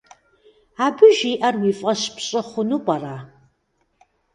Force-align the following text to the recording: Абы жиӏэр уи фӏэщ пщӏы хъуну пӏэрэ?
Абы 0.85 1.07
жиӏэр 1.17 1.55
уи 1.61 1.71
фӏэщ 1.79 2.01
пщӏы 2.15 2.41
хъуну 2.49 2.79
пӏэрэ? 2.85 3.15